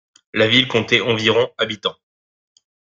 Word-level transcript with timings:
La 0.33 0.47
ville 0.47 0.67
comptait 0.67 0.99
environ 0.99 1.51
habitants. 1.59 1.95